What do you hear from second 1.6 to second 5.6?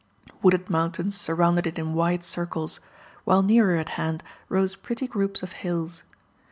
it in wide circles, while nearer at hand rose pretty groups of